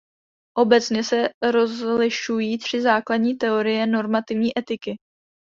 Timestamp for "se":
1.03-1.29